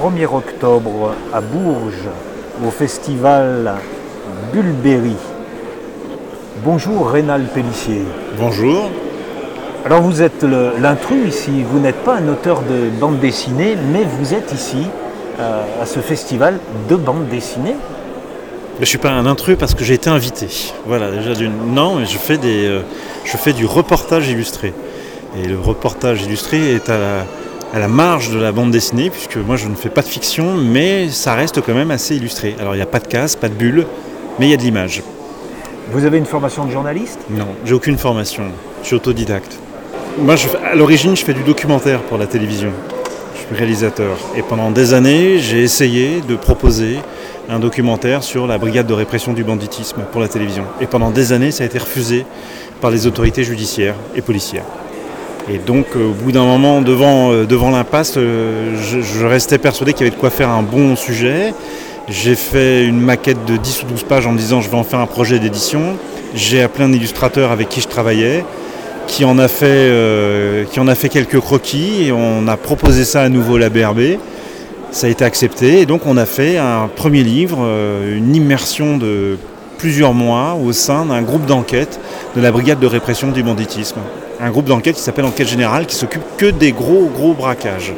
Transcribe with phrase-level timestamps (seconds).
[0.00, 2.08] 1er octobre à Bourges,
[2.66, 3.74] au festival
[4.52, 5.16] Bulberry.
[6.64, 8.02] Bonjour Rénal Pellissier.
[8.36, 8.90] Bonjour.
[9.84, 10.42] Alors vous êtes
[10.80, 14.86] l'intrus ici, vous n'êtes pas un auteur de bande dessinée, mais vous êtes ici
[15.38, 16.58] euh, à ce festival
[16.88, 17.76] de bande dessinée.
[18.78, 20.48] Mais je suis pas un intrus parce que j'ai été invité.
[20.86, 21.72] Voilà, déjà d'une.
[21.72, 22.80] Non, mais je fais des, euh,
[23.24, 24.72] je fais du reportage illustré.
[25.38, 27.26] Et le reportage illustré est à la,
[27.74, 30.54] à la marge de la bande dessinée, puisque moi je ne fais pas de fiction,
[30.54, 32.54] mais ça reste quand même assez illustré.
[32.60, 33.84] Alors il n'y a pas de casse, pas de bulle,
[34.38, 35.02] mais il y a de l'image.
[35.90, 37.18] Vous avez une formation de journaliste?
[37.28, 38.44] Non, j'ai aucune formation.
[38.82, 39.58] Je suis autodidacte.
[40.18, 42.70] Moi, je à l'origine, je fais du documentaire pour la télévision.
[43.34, 44.16] Je suis réalisateur.
[44.36, 47.00] Et pendant des années, j'ai essayé de proposer
[47.48, 50.64] un documentaire sur la brigade de répression du banditisme pour la télévision.
[50.80, 52.24] Et pendant des années, ça a été refusé
[52.80, 54.64] par les autorités judiciaires et policières.
[55.50, 59.92] Et donc, euh, au bout d'un moment, devant, euh, devant l'impasse, euh, je, restais persuadé
[59.92, 61.52] qu'il y avait de quoi faire un bon sujet.
[62.08, 64.84] J'ai fait une maquette de 10 ou 12 pages en me disant je vais en
[64.84, 65.96] faire un projet d'édition.
[66.34, 68.44] J'ai appelé un illustrateur avec qui je travaillais,
[69.06, 69.90] qui en a fait,
[70.70, 73.70] qui en a fait quelques croquis et on a proposé ça à nouveau à la
[73.70, 74.18] BRB.
[74.90, 77.66] Ça a été accepté et donc on a fait un premier livre,
[78.06, 79.38] une immersion de
[79.84, 82.00] plusieurs mois au sein d'un groupe d'enquête
[82.34, 84.00] de la brigade de répression du banditisme.
[84.40, 87.92] Un groupe d'enquête qui s'appelle Enquête Générale qui s'occupe que des gros gros braquages.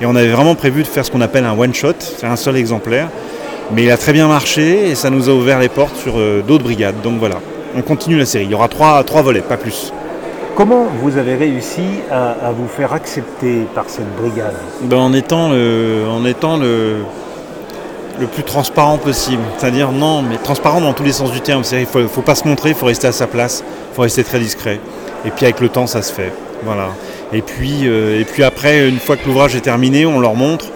[0.00, 2.56] Et on avait vraiment prévu de faire ce qu'on appelle un one-shot, c'est un seul
[2.56, 3.10] exemplaire.
[3.72, 6.42] Mais il a très bien marché et ça nous a ouvert les portes sur euh,
[6.42, 7.00] d'autres brigades.
[7.00, 7.36] Donc voilà,
[7.76, 8.46] on continue la série.
[8.46, 9.92] Il y aura trois, trois volets, pas plus.
[10.56, 14.56] Comment vous avez réussi à, à vous faire accepter par cette brigade?
[14.82, 17.04] Ben, en étant, le, en étant le,
[18.20, 19.42] le plus transparent possible.
[19.58, 21.62] C'est-à-dire, non, mais transparent dans tous les sens du terme.
[21.72, 24.22] Il ne faut, pas se montrer, il faut rester à sa place, il faut rester
[24.24, 24.78] très discret.
[25.24, 26.32] Et puis avec le temps, ça se fait.
[26.64, 26.88] Voilà.
[27.32, 30.66] Et puis, euh, et puis après, une fois que l'ouvrage est terminé, on leur montre,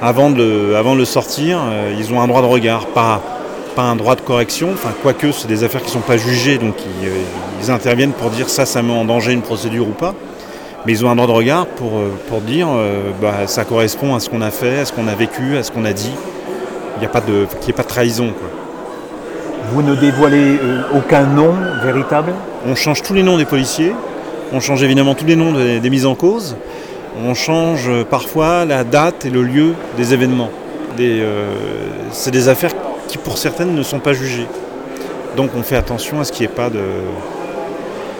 [0.00, 3.20] avant de, le- avant de le sortir, euh, ils ont un droit de regard, pas,
[3.74, 4.70] pas un droit de correction.
[4.72, 7.12] Enfin, quoique, c'est des affaires qui ne sont pas jugées, donc ils, euh,
[7.62, 10.14] ils interviennent pour dire ça, ça met en danger une procédure ou pas.
[10.84, 11.92] Mais ils ont un droit de regard pour,
[12.28, 12.66] pour dire
[13.20, 15.70] bah, ça correspond à ce qu'on a fait, à ce qu'on a vécu, à ce
[15.70, 16.10] qu'on a dit.
[16.96, 18.28] Il n'y a pas de, qu'il n'y ait pas de trahison.
[18.28, 18.48] Quoi.
[19.70, 22.32] Vous ne dévoilez euh, aucun nom véritable?
[22.66, 23.92] On change tous les noms des policiers,
[24.52, 26.56] on change évidemment tous les noms des, des mises en cause,
[27.24, 30.50] on change euh, parfois la date et le lieu des événements.
[31.00, 31.54] Euh,
[32.10, 32.72] c'est des affaires
[33.08, 34.46] qui pour certaines ne sont pas jugées.
[35.36, 36.84] Donc on fait attention à ce qu'il n'y ait pas de,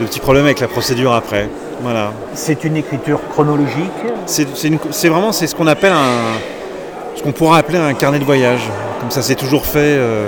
[0.01, 1.49] de petits problèmes avec la procédure après.
[1.83, 2.13] Voilà.
[2.33, 3.91] C'est une écriture chronologique?
[4.25, 6.39] C'est, vraiment c'est ce qu'on appelle un,
[7.17, 8.61] ce qu'on pourrait appeler un carnet de voyage.
[9.01, 10.27] Comme ça c'est toujours fait, euh,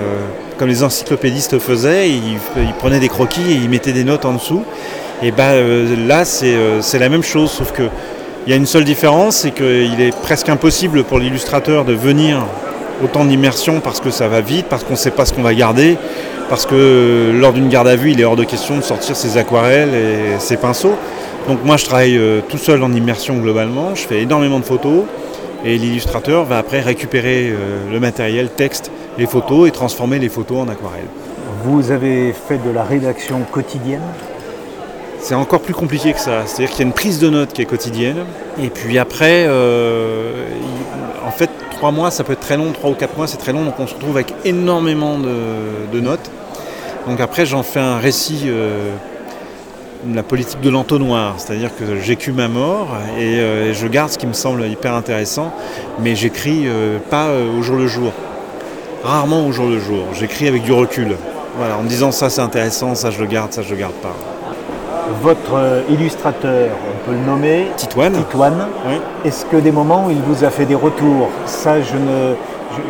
[0.57, 2.39] comme les encyclopédistes faisaient, ils,
[2.79, 4.63] prenaient des croquis et ils mettaient des notes en dessous.
[5.23, 7.83] Et ben euh, là c'est, euh, c'est la même chose, sauf que
[8.47, 12.45] il y a une seule différence, c'est qu'il est presque impossible pour l'illustrateur de venir
[13.03, 15.41] au temps d'immersion parce que ça va vite, parce qu'on ne sait pas ce qu'on
[15.41, 15.97] va garder,
[16.47, 19.37] parce que lors d'une garde à vue, il est hors de question de sortir ses
[19.37, 20.93] aquarelles et ses pinceaux.
[21.47, 25.05] Donc moi je travaille tout seul en immersion globalement, je fais énormément de photos
[25.65, 30.59] et l'illustrateur va après récupérer euh, le matériel, texte, les photos et transformer les photos
[30.59, 31.07] en aquarelle.
[31.63, 34.03] Vous avez fait de la rédaction quotidienne?
[35.19, 37.63] C'est encore plus compliqué que ça, c'est-à-dire qu'il y a une prise de notes qui
[37.63, 38.25] est quotidienne
[38.61, 40.45] et puis après, euh,
[41.25, 43.51] en fait trois mois ça peut être très long, trois ou quatre mois c'est très
[43.51, 45.35] long donc on se retrouve avec énormément de,
[45.91, 46.29] de notes.
[47.07, 48.91] Donc après j'en fais un récit euh,
[50.13, 54.27] la politique de l'entonnoir, c'est-à-dire que j'écume ma mort et euh, je garde ce qui
[54.27, 55.51] me semble hyper intéressant,
[55.99, 58.11] mais j'écris euh, pas euh, au jour le jour,
[59.03, 60.05] rarement au jour le jour.
[60.13, 61.15] J'écris avec du recul,
[61.57, 63.93] voilà, en me disant ça c'est intéressant, ça je le garde, ça je le garde
[63.93, 64.13] pas.
[65.21, 68.67] Votre illustrateur, on peut le nommer Titoine, Titoine.
[68.87, 68.95] oui.
[69.23, 71.29] Est-ce que des moments où il vous a fait des retours?
[71.45, 72.33] Ça, je ne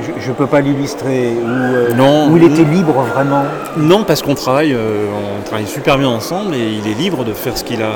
[0.02, 1.30] je, je peux pas l'illustrer.
[1.30, 2.30] Ou, euh, Non.
[2.30, 3.44] où il était libre vraiment
[3.78, 5.06] Non, parce qu'on travaille, euh,
[5.40, 7.92] on travaille super bien ensemble et il est libre de faire ce qu'il a.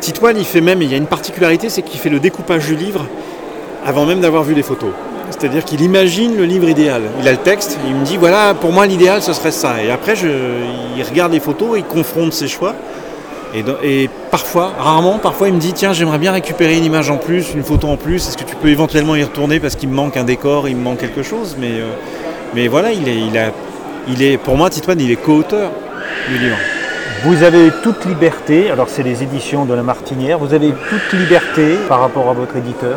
[0.00, 2.76] Titoine, il fait même, il y a une particularité, c'est qu'il fait le découpage du
[2.76, 3.06] livre
[3.84, 4.90] avant même d'avoir vu les photos.
[5.30, 7.02] C'est-à-dire qu'il imagine le livre idéal.
[7.20, 9.82] Il a le texte, il me dit voilà, pour moi l'idéal ce serait ça.
[9.82, 10.28] Et après, je,
[10.96, 12.74] il regarde les photos, il confronte ses choix.
[13.54, 17.54] Et, parfois, rarement, parfois il me dit tiens, j'aimerais bien récupérer une image en plus,
[17.54, 18.28] une photo en plus.
[18.28, 20.82] Est-ce que tu peux éventuellement y retourner parce qu'il me manque un décor, il me
[20.82, 21.56] manque quelque chose?
[21.58, 21.88] Mais, euh,
[22.54, 23.50] mais voilà, il est, il a,
[24.08, 25.70] il est, pour moi, Titoine, il est co-auteur
[26.28, 26.56] du livre.
[27.24, 31.76] Vous avez toute liberté, alors c'est les éditions de la Martinière, vous avez toute liberté
[31.88, 32.96] par rapport à votre éditeur?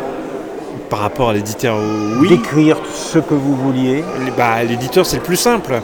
[0.90, 1.76] Par rapport à l'éditeur,
[2.20, 2.28] oui.
[2.28, 4.04] d'écrire ce que vous vouliez.
[4.36, 5.80] Bah, L'éditeur, c'est le plus simple.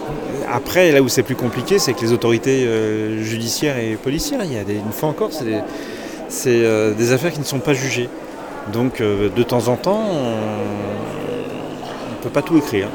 [0.52, 4.52] Après, là où c'est plus compliqué, c'est que les autorités euh, judiciaires et policières, il
[4.52, 5.60] y a des, une fois encore, c'est des,
[6.46, 8.08] euh, des affaires qui ne sont pas jugées.
[8.72, 10.36] Donc, euh, de temps en temps, on,
[12.10, 12.88] ne peut pas tout écrire.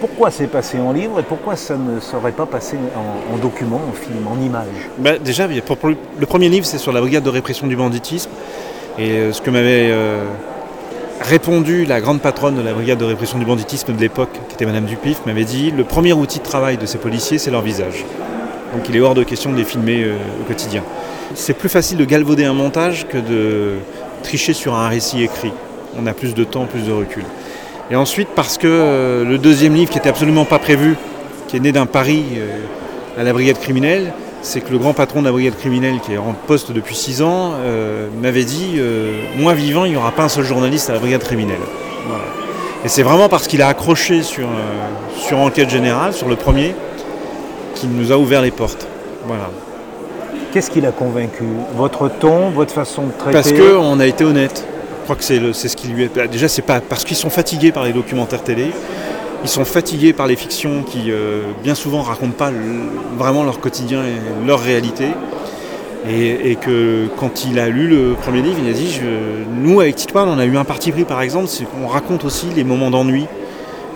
[0.00, 3.80] Pourquoi c'est passé en livre et pourquoi ça ne serait pas passé en, en document,
[3.88, 4.66] en film, en image?
[4.98, 8.30] Bah, Déjà, pour, pour le premier livre, c'est sur la brigade de répression du banditisme.
[8.98, 9.92] Et ce que m'avait
[11.20, 14.66] répondu la grande patronne de la brigade de répression du banditisme de l'époque, qui était
[14.66, 18.04] Madame Dupif, m'avait dit le premier outil de travail de ces policiers, c'est leur visage.
[18.74, 20.82] Donc il est hors de question de les filmer euh, au quotidien.
[21.34, 23.74] C'est plus facile de galvauder un montage que de
[24.22, 25.52] tricher sur un récit écrit.
[25.98, 27.24] On a plus de temps, plus de recul.
[27.90, 30.96] Et ensuite parce que euh, le deuxième livre qui était absolument pas prévu,
[31.48, 34.12] qui est né d'un pari euh, à la brigade criminelle,
[34.46, 37.22] c'est que le grand patron de la brigade criminelle, qui est en poste depuis six
[37.22, 38.80] ans, euh, m'avait dit
[39.36, 41.60] Moi vivant, il n'y aura pas un seul journaliste à la brigade criminelle.
[42.84, 44.46] Et c'est vraiment parce qu'il a accroché sur,
[45.16, 46.74] sur Enquête Générale, sur le premier,
[47.74, 48.86] qu'il nous a ouvert les portes.
[49.26, 49.50] Voilà.
[50.52, 51.44] Qu'est-ce qui l'a convaincu?
[51.74, 53.32] Votre ton, votre façon de traiter?
[53.32, 54.64] Parce qu'on a été honnête.
[55.00, 56.28] Je crois que c'est ce qui lui est.
[56.28, 58.70] Déjà, c'est pas parce qu'ils sont fatigués par les documentaires télé.
[59.42, 62.50] Ils sont fatigués par les fictions qui, euh, bien souvent, racontent pas
[63.16, 65.08] vraiment leur quotidien et leur réalité.
[66.08, 69.00] Et, que quand il a lu le premier livre, il a dit
[69.50, 72.46] Nous, avec Titoine, on a eu un parti pris, par exemple, c'est qu'on raconte aussi
[72.54, 73.26] les moments d'ennui,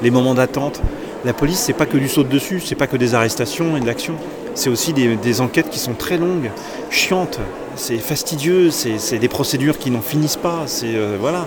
[0.02, 0.80] les moments d'attente.
[1.24, 3.80] La police, c'est pas que du saut de dessus, c'est pas que des arrestations et
[3.80, 4.14] de l'action.
[4.54, 6.50] C'est aussi des, enquêtes qui sont très longues,
[6.90, 7.38] chiantes,
[7.80, 10.66] c'est fastidieux, c'est des procédures qui n'en finissent pas.
[10.84, 11.46] Euh, voilà.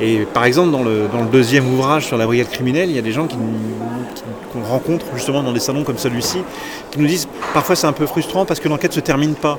[0.00, 3.12] Et par exemple, dans le, deuxième ouvrage sur la brigade criminelle, il y a des
[3.12, 6.38] gens qu'on rencontre justement dans des salons comme celui-ci,
[6.90, 9.58] qui nous disent parfois c'est un peu frustrant parce que l'enquête ne se termine pas.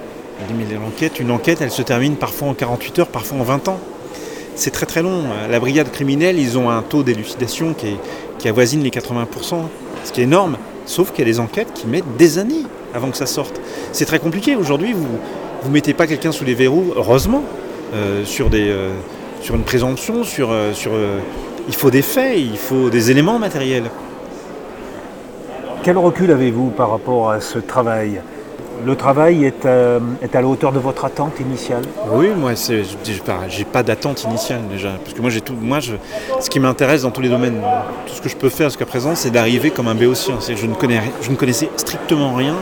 [0.57, 3.79] mais l'enquête, une enquête, elle se termine parfois en 48 heures, parfois en 20 ans.
[4.55, 5.23] C'est très très long.
[5.49, 7.97] La brigade criminelle, ils ont un taux d'élucidation qui,
[8.39, 9.25] qui avoisine les 80%,
[10.03, 10.57] ce qui est énorme.
[10.87, 12.63] Sauf qu'il y a des enquêtes qui mettent des années
[12.93, 13.59] avant que ça sorte.
[13.91, 14.55] C'est très compliqué.
[14.55, 15.19] Aujourd'hui, vous,
[15.65, 17.41] vous mettez pas quelqu'un sous les verrous, heureusement,
[17.95, 18.91] euh, sur, des, euh,
[19.41, 20.91] sur une présomption, sur, euh, sur
[21.67, 23.89] il faut des faits, il faut des éléments matériels.
[25.81, 28.21] Quel recul avez-vous par rapport à ce travail?
[28.85, 31.81] Le travail est, est, à la hauteur de votre attente initiale?
[32.11, 32.51] Oui, moi,
[33.03, 33.39] j'ai pas,
[33.71, 34.91] pas d'attente initiale déjà.
[35.03, 35.93] Parce que moi, tout, moi je,
[36.41, 37.59] ce qui m'intéresse dans tous les domaines,
[38.05, 40.35] tout ce que je peux faire jusqu'à présent, c'est d'arriver comme un béotien.
[40.47, 42.55] Je ne, connais, je ne connaissais strictement rien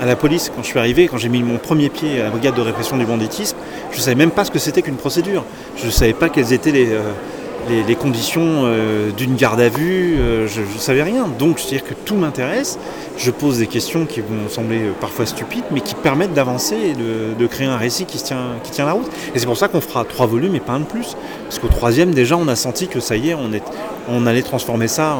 [0.00, 2.30] à la police quand je suis arrivé, quand j'ai mis mon premier pied à la
[2.30, 3.56] brigade de répression du banditisme,
[3.90, 5.44] je ne savais même pas ce que c'était qu'une procédure.
[5.76, 10.46] Je ne savais pas quelles étaient les, euh, conditions euh, d'une garde à vue, euh,
[10.46, 11.28] je ne savais rien.
[11.38, 12.78] Donc, c'est-à-dire que tout m'intéresse.
[13.16, 17.46] Je pose des questions qui vont sembler parfois stupides, mais qui permettent d'avancer et de,
[17.46, 19.10] créer un récit qui, tient, qui tient la route.
[19.34, 21.16] Et c'est pour ça qu'on fera trois volumes et pas un de plus.
[21.44, 23.36] Parce qu'au troisième, déjà, on a senti que ça y est,
[24.08, 25.16] on, allait transformer ça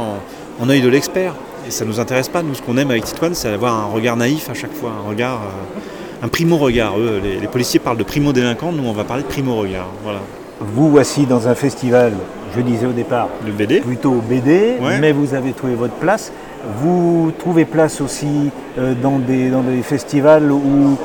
[0.60, 1.34] en œil de l'expert.
[1.68, 2.42] Et ça ne nous intéresse pas.
[2.42, 5.06] Nous, ce qu'on aime avec Titouane, c'est avoir un regard naïf à chaque fois, un
[5.06, 6.94] regard, euh, un primo-regard.
[6.96, 9.88] les, policiers parlent de primo-délinquant, nous, on va parler de primo-regard.
[10.02, 10.20] Voilà.
[10.60, 12.14] Vous voici dans un festival,
[12.56, 13.80] je disais au départ, le BD.
[13.80, 16.32] plutôt BD, mais vous avez trouvé votre place.
[16.80, 20.96] Vous trouvez place aussi euh, dans, des, dans des festivals où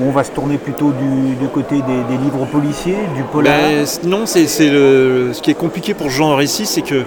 [0.00, 3.58] on va se tourner plutôt du, côté des, livres policiers, du polar?
[3.58, 7.02] Ben, Non, c'est ce qui est compliqué pour ce genre ici, c'est que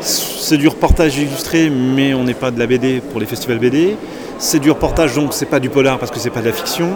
[0.00, 3.96] c'est du reportage illustré, mais on n'est pas de la BD pour les festivals BD.
[4.38, 6.88] C'est du reportage, donc c'est pas du polar parce que c'est pas de la fiction.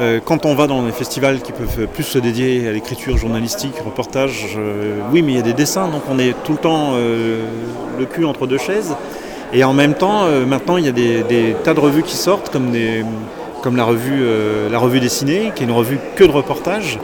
[0.00, 3.74] Euh, quand on va dans les festivals qui peuvent plus se dédier à l'écriture journalistique,
[3.84, 6.92] reportage, euh, oui, mais il y a des dessins, donc on est tout le temps
[6.94, 7.42] euh,
[7.98, 8.94] le cul entre deux chaises.
[9.52, 12.72] Et en même temps, maintenant, il y a des, tas de revues qui sortent, comme,
[13.62, 14.24] comme la, revue,
[14.68, 16.98] la revue dessinée, qui est une revue que de reportage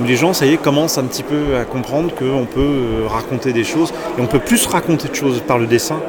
[0.00, 3.06] où les gens, ça y est, commencent un petit peu à comprendre qu'on peut euh,
[3.08, 6.00] raconter des choses, et on peut plus raconter de choses par le dessin,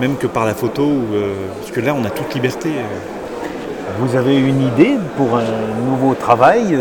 [0.00, 2.68] même que par la photo, euh, parce que là, on a toute liberté.
[2.68, 3.98] Euh.
[4.00, 5.44] Vous avez une idée pour un
[5.90, 6.74] nouveau travail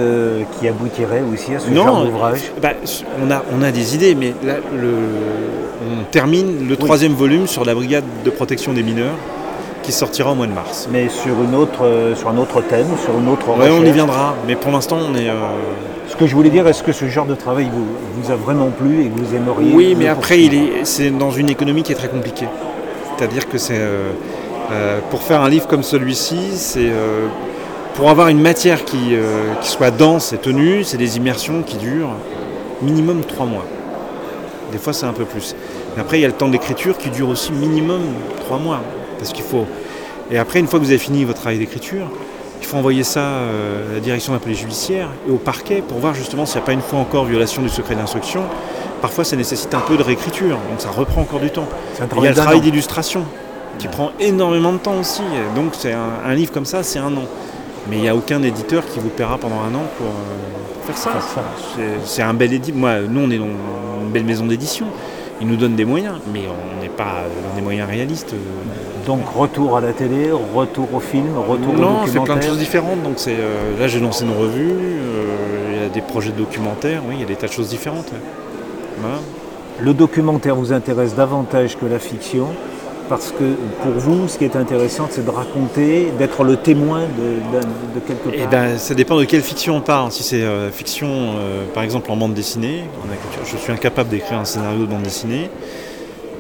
[0.54, 2.54] qui aboutirait aussi à ce genre d'ouvrage?
[2.62, 2.70] bah,
[3.22, 4.94] on, a, on a des idées, mais là, le,
[5.82, 9.16] on termine le troisième volume sur la brigade de protection des mineurs
[9.84, 10.88] qui sortira au mois de mars.
[10.92, 14.36] Mais sur, une autre, sur un autre thème, sur une autre Oui, on y viendra,
[14.48, 15.30] mais pour l'instant, on est,
[16.12, 17.86] ce que je voulais dire, est-ce que ce genre de travail vous,
[18.16, 20.50] vous a vraiment plu et que vous aimeriez Oui, mais après,
[20.84, 22.48] c'est dans une économie qui est très compliquée.
[23.22, 24.12] C'est-à-dire que c'est euh,
[24.72, 27.28] euh, pour faire un livre comme celui-ci, c'est euh,
[27.94, 29.16] pour avoir une matière qui,
[29.62, 32.16] qui soit dense et tenue, c'est des immersions qui durent
[32.82, 33.66] minimum trois mois.
[34.72, 35.56] Des fois, c'est un peu plus.
[35.96, 38.02] Mais après, il y a le temps d'écriture qui dure aussi minimum
[38.46, 38.80] trois mois.
[39.22, 39.68] Parce qu'il faut.
[40.32, 42.08] Et après, une fois que vous avez fini votre travail d'écriture,
[42.60, 45.84] il faut envoyer ça euh, à la direction de la police judiciaire et au parquet
[45.88, 48.42] pour voir justement s'il n'y a pas une fois encore violation du secret d'instruction.
[49.00, 51.68] Parfois, ça nécessite un peu de réécriture, donc ça reprend encore du temps.
[52.18, 53.24] il y a le travail d'illustration
[53.78, 55.24] qui prend énormément de temps aussi.
[55.56, 57.26] Donc, c'est un, livre comme ça, c'est un an.
[57.90, 60.98] Mais il n'y a aucun éditeur qui vous paiera pendant un an pour, euh, faire
[60.98, 61.12] ça.
[62.06, 62.80] C'est un bel éditeur.
[62.80, 64.88] Moi, nous, on est dans une belle maison d'édition.
[65.42, 68.36] Il nous donne des moyens, mais on n'est pas dans des moyens réalistes.
[69.08, 72.36] Donc retour à la télé, retour au film, retour non, au documentaire on fait plein
[72.36, 73.04] de choses différentes.
[73.04, 76.38] Donc c'est, euh, là j'ai lancé nos revues, euh, il y a des projets de
[76.38, 78.12] documentaires, oui, il y a des tas de choses différentes.
[79.00, 79.18] Voilà.
[79.80, 82.48] Le documentaire vous intéresse davantage que la fiction
[83.12, 83.44] parce que
[83.84, 87.64] pour vous, ce qui est intéressant, c'est de raconter, d'être le témoin de, de,
[87.96, 88.50] de quelque Eh part.
[88.52, 90.14] ben, ça dépend de quelle fiction on parle.
[90.14, 94.40] Si c'est euh, fiction, euh, par exemple en bande dessinée, en je suis incapable d'écrire
[94.40, 95.50] un scénario de bande dessinée.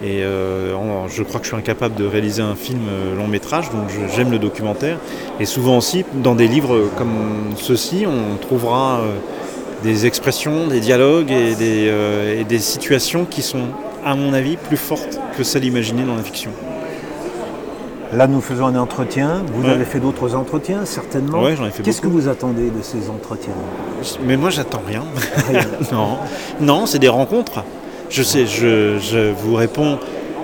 [0.02, 2.80] Et euh, en- je crois que je suis incapable de réaliser un film
[3.18, 4.96] long métrage, donc j'aime le documentaire.
[5.42, 7.12] Et souvent aussi, dans des livres comme
[7.58, 9.02] ceux-ci, on trouvera
[9.84, 11.92] des expressions, des dialogues et des,
[12.40, 13.66] et des situations qui sont,
[14.06, 16.52] à mon avis, plus fortes que celles imaginées dans la fiction.
[18.14, 19.42] Là, nous faisons un entretien.
[19.54, 19.70] Vous Ouais.
[19.74, 21.42] avez fait d'autres entretiens, certainement.
[21.42, 23.54] Ouais, j'en ai fait Qu'est-ce que vous attendez de ces entretiens?
[24.26, 25.04] Mais moi, j'attends rien.
[25.50, 25.62] Rien.
[25.94, 26.18] Non,
[26.60, 27.64] non, c'est des rencontres.
[28.10, 29.98] Je sais, je, je vous réponds,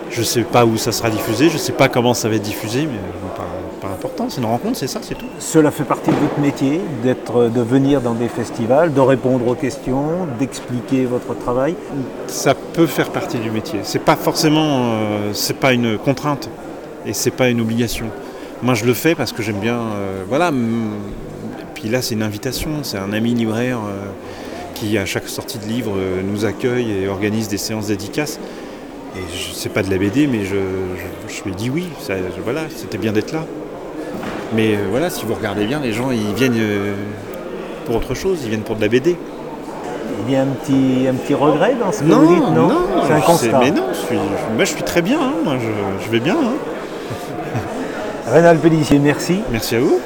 [0.10, 2.84] je sais pas où ça sera diffusé, je sais pas comment ça va être diffusé,
[2.84, 2.98] mais
[3.36, 3.50] pas, pas
[3.98, 4.28] important.
[4.30, 5.26] C'est une rencontre, c'est ça, c'est tout.
[5.40, 9.56] Cela fait partie de votre métier, d'être, de venir dans des festivals, de répondre aux
[9.56, 11.76] questions, d'expliquer votre travail.
[12.28, 13.80] Ça peut faire partie du métier.
[13.84, 16.48] C'est pas forcément, euh, c'est pas une contrainte
[17.08, 18.06] et c'est pas une obligation.
[18.62, 20.52] Moi, je le fais parce que j'aime bien, euh, voilà.
[21.74, 22.70] Puis là, c'est une invitation.
[22.84, 24.06] C'est un ami libraire euh,
[24.76, 28.40] qui, à chaque sortie de livre, euh, nous accueille et organise des séances dédicaces.
[29.16, 30.56] Et je sais pas de la BD, mais je,
[31.28, 31.88] je, ai dit oui.
[32.00, 33.44] Ça, je- voilà, c'était bien d'être là.
[34.56, 36.94] Mais euh, voilà, si vous regardez bien, les gens, ils viennent euh,
[37.86, 38.40] pour autre chose.
[38.44, 39.16] Ils viennent pour de la BD.
[40.28, 42.70] Il y a un petit, un petit regret dans ce que vous dites, non,
[43.08, 43.60] C'est un constat.
[43.60, 46.20] Mais non, je suis, je- moi je suis très bien, hein, moi je, je vais
[46.20, 46.36] bien.
[46.36, 46.56] hein.
[48.32, 49.40] Rénal Pellissier, merci.
[49.52, 50.00] Merci à vous.